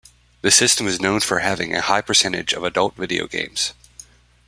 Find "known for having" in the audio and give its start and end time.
0.99-1.75